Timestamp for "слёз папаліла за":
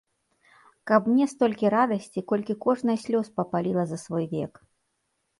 3.03-3.97